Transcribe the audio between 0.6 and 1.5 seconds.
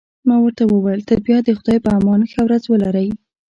وویل: تر بیا د